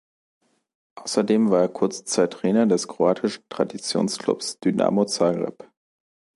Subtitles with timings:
[0.95, 5.69] Außerdem war er kurze Zeit Trainer des kroatischen Traditionsklubs Dinamo Zagreb.